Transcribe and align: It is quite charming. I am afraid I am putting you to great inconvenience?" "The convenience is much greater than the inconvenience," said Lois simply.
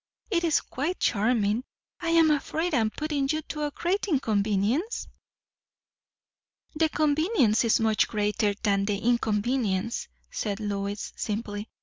It 0.31 0.43
is 0.43 0.61
quite 0.61 0.97
charming. 0.99 1.63
I 1.99 2.09
am 2.09 2.31
afraid 2.31 2.73
I 2.73 2.79
am 2.79 2.89
putting 2.89 3.29
you 3.29 3.43
to 3.43 3.69
great 3.69 4.07
inconvenience?" 4.07 5.07
"The 6.73 6.89
convenience 6.89 7.63
is 7.65 7.79
much 7.79 8.07
greater 8.07 8.55
than 8.63 8.85
the 8.85 8.97
inconvenience," 8.97 10.07
said 10.31 10.59
Lois 10.59 11.13
simply. 11.15 11.69